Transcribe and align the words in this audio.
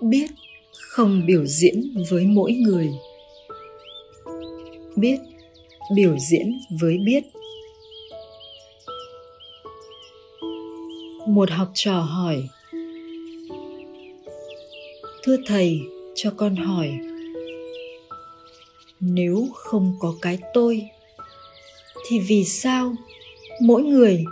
biết 0.00 0.26
không 0.80 1.26
biểu 1.26 1.46
diễn 1.46 2.04
với 2.10 2.24
mỗi 2.24 2.52
người. 2.52 2.88
Biết 4.96 5.18
biểu 5.94 6.16
diễn 6.30 6.58
với 6.80 6.98
biết. 6.98 7.24
Một 11.26 11.50
học 11.50 11.68
trò 11.74 12.00
hỏi, 12.00 12.48
thưa 15.22 15.36
thầy, 15.46 15.80
cho 16.14 16.32
con 16.36 16.56
hỏi, 16.56 16.90
nếu 19.00 19.46
không 19.54 19.96
có 20.00 20.14
cái 20.22 20.38
tôi, 20.54 20.82
thì 22.08 22.18
vì 22.18 22.44
sao 22.44 22.94
mỗi 23.60 23.82
người 23.82 24.24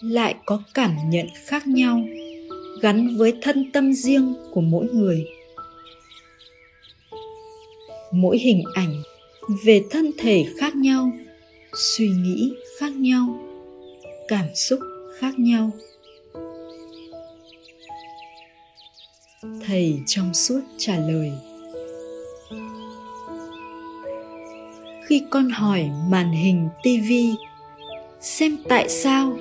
lại 0.00 0.34
có 0.46 0.62
cảm 0.74 0.96
nhận 1.10 1.26
khác 1.46 1.66
nhau? 1.66 2.02
Gắn 2.82 3.16
với 3.16 3.32
thân 3.42 3.72
tâm 3.72 3.92
riêng 3.92 4.34
của 4.50 4.60
mỗi 4.60 4.86
người. 4.92 5.26
Mỗi 8.12 8.38
hình 8.38 8.62
ảnh 8.74 9.02
về 9.64 9.82
thân 9.90 10.10
thể 10.18 10.44
khác 10.58 10.76
nhau, 10.76 11.10
suy 11.76 12.08
nghĩ 12.08 12.52
khác 12.78 12.92
nhau, 12.92 13.38
cảm 14.28 14.46
xúc 14.54 14.80
khác 15.18 15.38
nhau. 15.38 15.70
Thầy 19.66 20.00
trong 20.06 20.34
suốt 20.34 20.60
trả 20.78 20.96
lời, 20.96 21.32
khi 25.06 25.22
con 25.30 25.50
hỏi 25.50 25.90
màn 26.08 26.32
hình 26.32 26.68
tivi 26.82 27.30
xem 28.20 28.56
tại 28.68 28.88
sao 28.88 29.36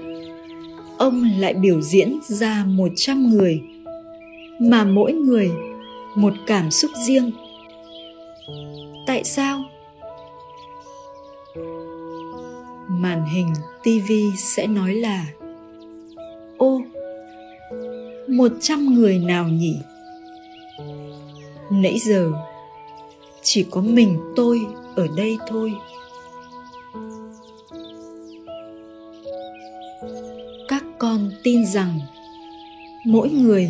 ông 1.01 1.23
lại 1.37 1.53
biểu 1.53 1.81
diễn 1.81 2.19
ra 2.27 2.65
một 2.67 2.87
trăm 2.95 3.29
người, 3.29 3.61
mà 4.59 4.83
mỗi 4.83 5.13
người 5.13 5.51
một 6.15 6.33
cảm 6.47 6.71
xúc 6.71 6.91
riêng. 7.07 7.31
Tại 9.07 9.23
sao? 9.23 9.63
Màn 12.89 13.25
hình 13.25 13.53
TV 13.83 14.11
sẽ 14.37 14.67
nói 14.67 14.93
là, 14.93 15.25
ô, 16.57 16.81
một 18.27 18.51
trăm 18.61 18.93
người 18.93 19.19
nào 19.19 19.47
nhỉ? 19.47 19.75
Nãy 21.71 21.99
giờ 21.99 22.31
chỉ 23.41 23.65
có 23.71 23.81
mình 23.81 24.19
tôi 24.35 24.61
ở 24.95 25.07
đây 25.17 25.37
thôi 25.47 25.73
con 31.01 31.31
tin 31.43 31.65
rằng 31.65 31.99
mỗi 33.05 33.29
người 33.29 33.69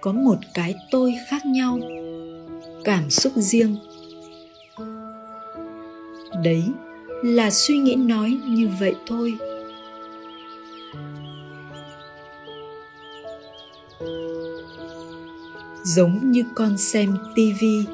có 0.00 0.12
một 0.12 0.36
cái 0.54 0.74
tôi 0.90 1.14
khác 1.26 1.46
nhau, 1.46 1.78
cảm 2.84 3.10
xúc 3.10 3.32
riêng. 3.36 3.76
Đấy 6.44 6.62
là 7.22 7.50
suy 7.50 7.76
nghĩ 7.76 7.94
nói 7.94 8.38
như 8.48 8.68
vậy 8.80 8.94
thôi. 9.06 9.34
Giống 15.84 16.30
như 16.30 16.44
con 16.54 16.78
xem 16.78 17.16
tivi 17.34 17.84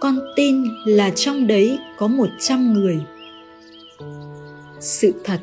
con 0.00 0.18
tin 0.36 0.64
là 0.84 1.10
trong 1.10 1.46
đấy 1.46 1.78
có 1.98 2.06
một 2.06 2.28
trăm 2.40 2.72
người. 2.72 3.00
Sự 4.80 5.14
thật 5.24 5.40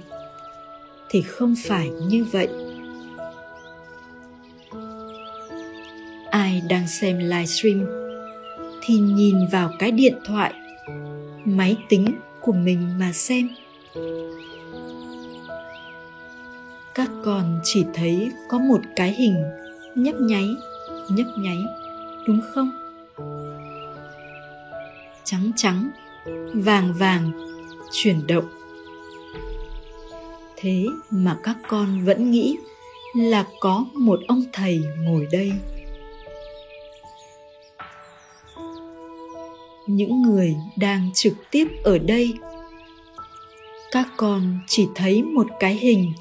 thì 1.09 1.22
không 1.22 1.55
phải 1.67 1.89
như 1.89 2.25
vậy. 2.31 2.47
Ai 6.31 6.61
đang 6.69 6.88
xem 6.88 7.19
livestream 7.19 7.86
thì 8.81 8.97
nhìn 8.97 9.48
vào 9.52 9.71
cái 9.80 9.92
điện 9.92 10.15
thoại, 10.26 10.54
máy 11.45 11.77
tính 11.89 12.08
của 12.42 12.54
mình 12.54 12.99
mà 12.99 13.11
xem. 13.14 13.49
Các 16.95 17.10
con 17.26 17.60
chỉ 17.64 17.86
thấy 17.93 18.31
có 18.49 18.58
một 18.58 18.80
cái 18.95 19.14
hình 19.14 19.43
nhấp 19.95 20.15
nháy 20.15 20.55
nhấp 21.10 21.27
nháy, 21.37 21.65
đúng 22.27 22.42
không? 22.54 22.71
Trắng 25.23 25.52
trắng, 25.55 25.89
vàng 26.54 26.93
vàng, 26.93 27.31
chuyển 27.92 28.27
động 28.27 28.45
thế 30.57 30.85
mà 31.09 31.37
các 31.43 31.57
con 31.67 32.05
vẫn 32.05 32.31
nghĩ 32.31 32.57
là 33.15 33.45
có 33.59 33.85
một 33.93 34.19
ông 34.27 34.43
thầy 34.53 34.81
ngồi 34.97 35.27
đây. 35.31 35.51
Những 39.87 40.21
người 40.21 40.55
đang 40.75 41.09
trực 41.13 41.33
tiếp 41.51 41.67
ở 41.83 41.97
đây, 41.97 42.33
các 43.91 44.07
con 44.17 44.59
chỉ 44.67 44.87
thấy 44.95 45.23
một 45.23 45.47
cái 45.59 45.75
hình. 45.75 46.13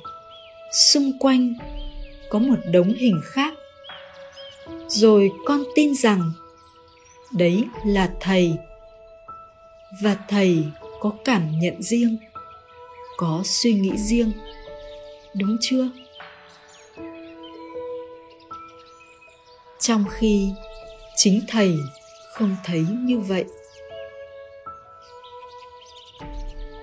Xung 0.72 1.18
quanh 1.18 1.54
có 2.30 2.38
một 2.38 2.58
đống 2.72 2.94
hình 2.94 3.20
khác. 3.24 3.54
Rồi 4.88 5.32
con 5.47 5.64
tin 5.74 5.94
rằng 5.94 6.32
đấy 7.32 7.64
là 7.86 8.10
thầy. 8.20 8.56
Và 10.03 10.16
thầy 10.28 10.64
có 11.00 11.12
cảm 11.24 11.58
nhận 11.58 11.82
riêng 11.82 12.16
có 13.16 13.41
suy 13.44 13.72
nghĩ 13.75 13.97
riêng. 13.97 14.32
Đúng 15.34 15.56
chưa? 15.60 15.88
Trong 19.81 20.04
khi 20.10 20.50
chính 21.16 21.41
thầy 21.49 21.77
không 22.32 22.56
thấy 22.65 22.84
như 23.00 23.19
vậy, 23.19 23.44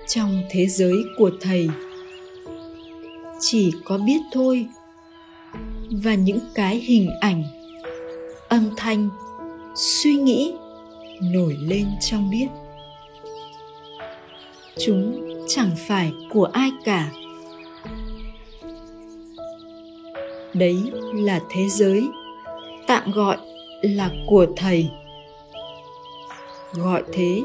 trong 0.06 0.42
thế 0.50 0.66
giới 0.66 1.04
của 1.18 1.30
thầy 1.40 1.68
chỉ 3.40 3.72
có 3.84 3.98
biết 3.98 4.20
thôi 4.32 4.66
và 5.90 6.14
những 6.14 6.40
cái 6.54 6.76
hình 6.76 7.10
ảnh, 7.20 7.44
âm 8.48 8.70
thanh, 8.76 9.08
suy 9.76 10.14
nghĩ 10.14 10.54
nổi 11.22 11.56
lên 11.60 11.86
trong 12.00 12.30
biết. 12.30 12.46
Chúng 14.78 15.23
chẳng 15.48 15.70
phải 15.88 16.12
của 16.30 16.44
ai 16.44 16.70
cả. 16.84 17.10
Đấy 20.54 20.76
là 21.14 21.40
thế 21.50 21.68
giới, 21.68 22.08
tạm 22.86 23.10
gọi 23.12 23.36
là 23.82 24.10
của 24.26 24.46
thầy. 24.56 24.90
Gọi 26.74 27.02
thế 27.12 27.42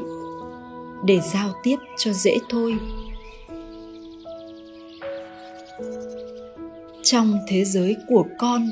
để 1.04 1.20
giao 1.32 1.48
tiếp 1.62 1.76
cho 1.96 2.12
dễ 2.12 2.38
thôi. 2.48 2.76
Trong 7.02 7.38
thế 7.48 7.64
giới 7.64 7.96
của 8.08 8.24
con, 8.38 8.66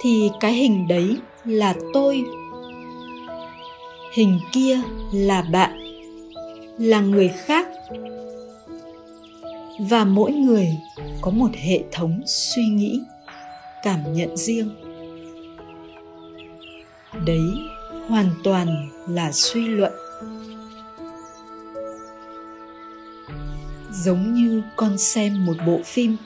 thì 0.00 0.30
cái 0.40 0.52
hình 0.52 0.88
đấy 0.88 1.16
là 1.44 1.74
tôi. 1.92 2.24
Hình 4.12 4.40
kia 4.52 4.80
là 5.12 5.42
bạn, 5.52 5.70
là 6.78 7.00
người 7.00 7.28
khác 7.28 7.68
và 9.78 10.04
mỗi 10.04 10.32
người 10.32 10.78
có 11.20 11.30
một 11.30 11.50
hệ 11.54 11.82
thống 11.92 12.20
suy 12.26 12.66
nghĩ, 12.66 13.00
cảm 13.82 14.12
nhận 14.12 14.36
riêng. 14.36 14.70
Đấy 17.26 17.42
hoàn 18.08 18.30
toàn 18.44 18.88
là 19.08 19.32
suy 19.32 19.68
luận. 19.68 19.92
Giống 23.92 24.34
như 24.34 24.62
con 24.76 24.98
xem 24.98 25.46
một 25.46 25.56
bộ 25.66 25.80
phim. 25.84 26.16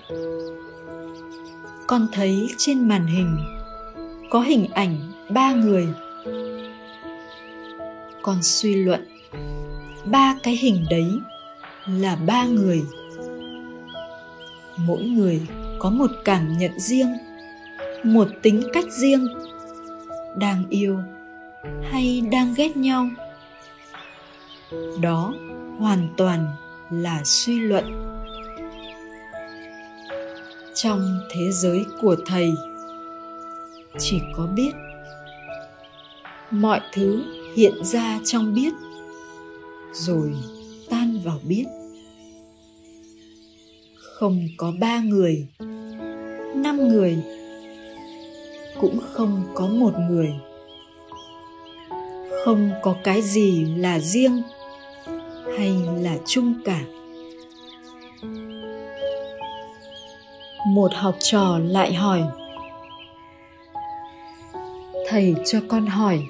Con 1.86 2.06
thấy 2.12 2.48
trên 2.58 2.88
màn 2.88 3.06
hình 3.06 3.38
có 4.30 4.40
hình 4.40 4.66
ảnh 4.74 4.96
ba 5.28 5.52
người. 5.52 5.88
Con 8.22 8.42
suy 8.42 8.74
luận 8.74 9.08
ba 10.04 10.36
cái 10.42 10.56
hình 10.56 10.86
đấy 10.90 11.06
là 11.86 12.16
ba 12.16 12.44
người. 12.44 12.82
Mỗi 14.76 15.02
người 15.02 15.40
có 15.78 15.90
một 15.90 16.10
cảm 16.24 16.58
nhận 16.58 16.80
riêng, 16.80 17.16
một 18.04 18.28
tính 18.42 18.62
cách 18.72 18.92
riêng. 18.92 19.26
Đang 20.36 20.64
yêu 20.68 20.98
hay 21.82 22.22
đang 22.32 22.54
ghét 22.56 22.76
nhau, 22.76 23.08
đó 25.00 25.34
hoàn 25.78 26.08
toàn 26.16 26.46
là 26.90 27.20
suy 27.24 27.60
luận. 27.60 27.84
Trong 30.74 31.20
thế 31.30 31.52
giới 31.52 31.86
của 32.00 32.16
thầy, 32.26 32.54
chỉ 33.98 34.20
có 34.36 34.46
biết. 34.46 34.72
Mọi 36.50 36.80
thứ 36.92 37.22
hiện 37.56 37.84
ra 37.84 38.18
trong 38.24 38.54
biết, 38.54 38.72
rồi 39.92 40.34
vào 41.24 41.38
biết. 41.42 41.64
Không 43.94 44.48
có 44.56 44.72
ba 44.80 45.00
người, 45.00 45.46
năm 46.54 46.88
người, 46.88 47.18
cũng 48.80 48.98
không 49.12 49.42
có 49.54 49.66
một 49.66 49.92
người. 50.10 50.32
Không 52.44 52.70
có 52.82 52.96
cái 53.04 53.22
gì 53.22 53.64
là 53.64 54.00
riêng 54.00 54.42
hay 55.58 55.72
là 56.02 56.16
chung 56.26 56.54
cả. 56.64 56.80
Một 60.66 60.94
học 60.94 61.14
trò 61.18 61.58
lại 61.58 61.94
hỏi, 61.94 62.22
thầy 65.08 65.34
cho 65.44 65.60
con 65.68 65.86
hỏi, 65.86 66.20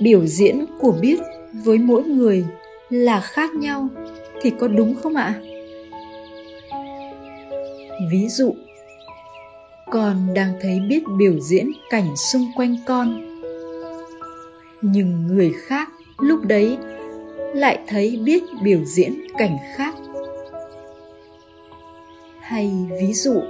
biểu 0.00 0.26
diễn 0.26 0.64
của 0.80 0.92
biết 1.00 1.20
với 1.64 1.78
mỗi 1.78 2.02
người 2.02 2.44
là 2.94 3.20
khác 3.20 3.54
nhau 3.54 3.88
thì 4.42 4.52
có 4.60 4.68
đúng 4.68 4.94
không 4.94 5.16
ạ? 5.16 5.34
Ví 8.10 8.28
dụ, 8.28 8.54
con 9.90 10.34
đang 10.34 10.52
thấy 10.60 10.80
biết 10.88 11.02
biểu 11.18 11.40
diễn 11.40 11.72
cảnh 11.90 12.16
xung 12.16 12.46
quanh 12.56 12.76
con, 12.86 13.40
nhưng 14.82 15.26
người 15.26 15.52
khác 15.66 15.88
lúc 16.18 16.40
đấy 16.44 16.78
lại 17.54 17.78
thấy 17.88 18.18
biết 18.24 18.42
biểu 18.62 18.84
diễn 18.84 19.14
cảnh 19.38 19.56
khác. 19.76 19.94
Hay 22.40 22.72
ví 23.00 23.12
dụ, 23.12 23.42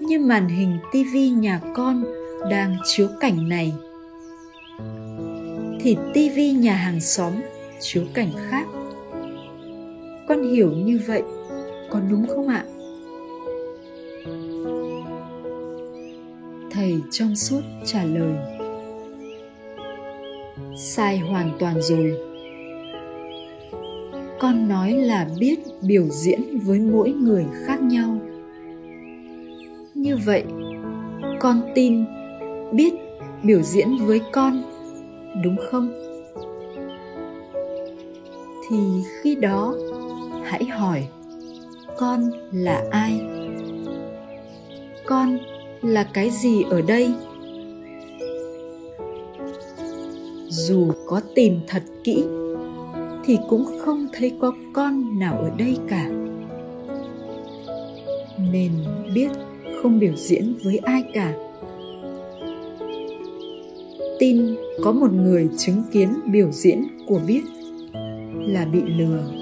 như 0.00 0.18
màn 0.18 0.48
hình 0.48 0.78
tivi 0.92 1.28
nhà 1.28 1.60
con 1.74 2.04
đang 2.50 2.76
chiếu 2.84 3.08
cảnh 3.20 3.48
này, 3.48 3.72
thì 5.80 5.96
tivi 6.14 6.52
nhà 6.52 6.74
hàng 6.74 7.00
xóm 7.00 7.32
chiếu 7.80 8.04
cảnh 8.14 8.32
khác 8.50 8.66
con 10.30 10.42
hiểu 10.42 10.70
như 10.70 11.00
vậy, 11.06 11.22
có 11.90 12.00
đúng 12.10 12.26
không 12.26 12.48
ạ? 12.48 12.64
Thầy 16.70 16.94
trong 17.10 17.36
suốt 17.36 17.60
trả 17.84 18.04
lời. 18.04 18.34
Sai 20.76 21.18
hoàn 21.18 21.50
toàn 21.58 21.82
rồi. 21.82 22.18
Con 24.38 24.68
nói 24.68 24.92
là 24.92 25.28
biết 25.40 25.58
biểu 25.82 26.04
diễn 26.10 26.58
với 26.64 26.78
mỗi 26.78 27.10
người 27.10 27.44
khác 27.66 27.82
nhau. 27.82 28.18
Như 29.94 30.16
vậy, 30.26 30.44
con 31.40 31.62
tin 31.74 32.04
biết 32.72 32.92
biểu 33.42 33.62
diễn 33.62 33.96
với 34.06 34.20
con, 34.32 34.62
đúng 35.44 35.56
không? 35.70 35.92
Thì 38.70 38.76
khi 39.22 39.34
đó 39.34 39.74
hãy 40.50 40.64
hỏi, 40.64 41.06
con 41.98 42.30
là 42.52 42.84
ai? 42.90 43.20
Con 45.06 45.38
là 45.82 46.04
cái 46.12 46.30
gì 46.30 46.62
ở 46.70 46.82
đây? 46.82 47.12
Dù 50.48 50.92
có 51.06 51.20
tìm 51.34 51.60
thật 51.68 51.82
kỹ, 52.04 52.24
thì 53.24 53.38
cũng 53.48 53.64
không 53.78 54.06
thấy 54.12 54.32
có 54.40 54.52
con 54.72 55.18
nào 55.18 55.38
ở 55.38 55.50
đây 55.58 55.76
cả. 55.88 56.10
Nên 58.52 58.72
biết 59.14 59.30
không 59.82 59.98
biểu 59.98 60.14
diễn 60.16 60.54
với 60.64 60.78
ai 60.78 61.02
cả. 61.12 61.34
Tin 64.18 64.56
có 64.84 64.92
một 64.92 65.12
người 65.12 65.48
chứng 65.58 65.82
kiến 65.92 66.08
biểu 66.32 66.50
diễn 66.50 66.84
của 67.06 67.20
biết 67.26 67.42
là 68.40 68.64
bị 68.64 68.80
lừa. 68.86 69.39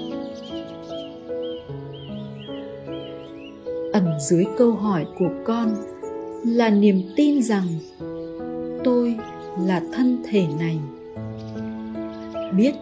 Ẩn 3.99 4.19
dưới 4.19 4.45
câu 4.57 4.71
hỏi 4.71 5.05
của 5.19 5.29
con 5.45 5.75
là 6.45 6.69
niềm 6.69 7.01
tin 7.15 7.41
rằng 7.41 7.65
tôi 8.83 9.15
là 9.65 9.81
thân 9.93 10.17
thể 10.29 10.47
này. 10.59 10.79
Biết 12.57 12.73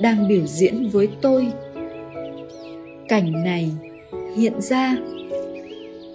đang 0.00 0.28
biểu 0.28 0.46
diễn 0.46 0.88
với 0.88 1.08
tôi. 1.20 1.46
Cảnh 3.08 3.44
này 3.44 3.70
hiện 4.36 4.60
ra 4.60 4.96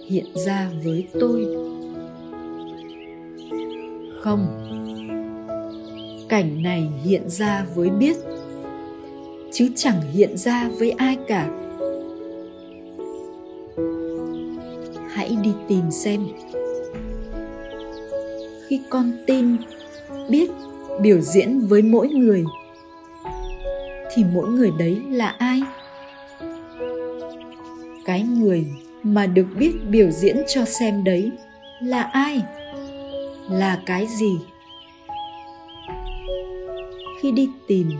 hiện 0.06 0.26
ra 0.34 0.70
với 0.84 1.06
tôi. 1.20 1.46
Không. 4.20 4.46
Cảnh 6.28 6.62
này 6.62 6.88
hiện 7.04 7.28
ra 7.28 7.66
với 7.74 7.90
biết, 7.90 8.16
chứ 9.52 9.68
chẳng 9.76 10.00
hiện 10.12 10.36
ra 10.36 10.70
với 10.78 10.90
ai 10.90 11.16
cả. 11.28 11.69
Tìm 15.70 15.90
xem. 15.90 16.28
Khi 18.68 18.80
con 18.90 19.12
tin, 19.26 19.56
biết 20.28 20.50
biểu 21.00 21.20
diễn 21.20 21.60
với 21.60 21.82
mỗi 21.82 22.08
người, 22.08 22.44
thì 24.14 24.24
mỗi 24.32 24.48
người 24.48 24.70
đấy 24.78 25.02
là 25.10 25.28
ai? 25.28 25.62
Cái 28.04 28.22
người 28.22 28.66
mà 29.02 29.26
được 29.26 29.46
biết 29.58 29.72
biểu 29.90 30.10
diễn 30.10 30.36
cho 30.48 30.64
xem 30.64 31.04
đấy 31.04 31.30
là 31.82 32.02
ai? 32.02 32.42
Là 33.50 33.82
cái 33.86 34.06
gì? 34.18 34.38
Khi 37.20 37.30
đi 37.32 37.48
tìm, 37.66 37.90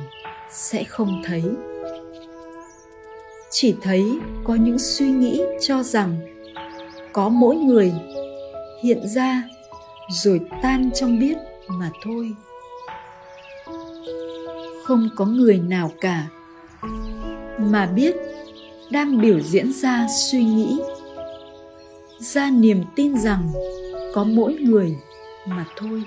sẽ 0.50 0.84
không 0.84 1.22
thấy. 1.24 1.42
Chỉ 3.50 3.74
thấy 3.82 4.04
có 4.44 4.54
những 4.54 4.78
suy 4.78 5.10
nghĩ 5.10 5.42
cho 5.60 5.82
rằng 5.82 6.16
có 7.12 7.28
mỗi 7.28 7.56
người 7.56 7.92
hiện 8.82 9.08
ra 9.08 9.42
rồi 10.10 10.40
tan 10.62 10.90
trong 10.94 11.18
biết 11.18 11.36
mà 11.68 11.90
thôi. 12.04 12.34
Không 14.84 15.08
có 15.16 15.26
người 15.26 15.58
nào 15.58 15.90
cả 16.00 16.26
mà 17.58 17.86
biết 17.86 18.16
đang 18.90 19.20
biểu 19.20 19.40
diễn 19.40 19.72
ra 19.72 20.06
suy 20.30 20.44
nghĩ, 20.44 20.80
ra 22.18 22.50
niềm 22.50 22.82
tin 22.96 23.18
rằng 23.18 23.48
có 24.14 24.24
mỗi 24.24 24.54
người 24.54 24.96
mà 25.46 25.66
thôi. 25.76 26.02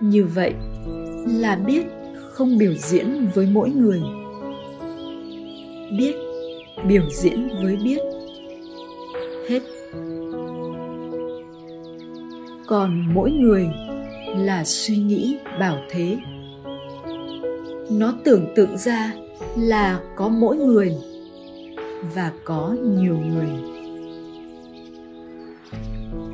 Như 0.00 0.26
vậy 0.34 0.54
là 1.26 1.56
biết 1.56 1.82
không 2.32 2.58
biểu 2.58 2.74
diễn 2.74 3.28
với 3.34 3.46
mỗi 3.52 3.70
người. 3.70 4.02
Biết 5.98 6.14
biểu 6.88 7.02
diễn 7.10 7.48
với 7.62 7.76
biết. 7.76 7.98
Hết. 9.48 9.60
Còn 12.66 13.14
mỗi 13.14 13.30
người 13.30 13.68
là 14.36 14.64
suy 14.64 14.96
nghĩ 14.96 15.36
bảo 15.60 15.76
thế. 15.90 16.16
Nó 17.90 18.14
tưởng 18.24 18.46
tượng 18.56 18.76
ra 18.76 19.12
là 19.56 20.00
có 20.16 20.28
mỗi 20.28 20.56
người 20.56 20.94
và 22.14 22.32
có 22.44 22.76
nhiều 22.82 23.16
người. 23.16 23.48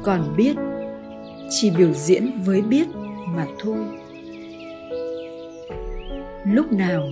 Còn 0.03 0.35
biết, 0.37 0.57
chỉ 1.50 1.71
biểu 1.71 1.93
diễn 1.93 2.31
với 2.45 2.62
biết 2.62 2.87
mà 3.26 3.47
thôi. 3.59 3.79
Lúc 6.45 6.73
nào 6.73 7.03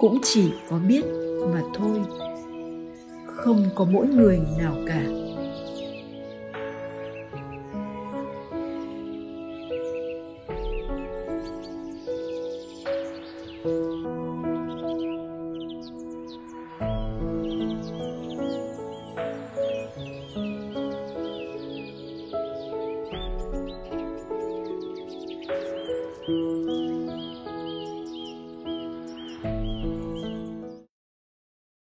cũng 0.00 0.18
chỉ 0.22 0.50
có 0.70 0.78
biết 0.88 1.04
mà 1.52 1.62
thôi 1.74 2.21
không 3.44 3.64
có 3.74 3.84
mỗi 3.84 4.06
người 4.06 4.40
nào 4.58 4.76
cả. 4.86 5.21